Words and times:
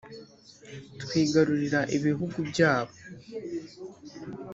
twigarurira 1.01 1.79
ibihugu 1.97 2.39
byabo, 2.49 2.93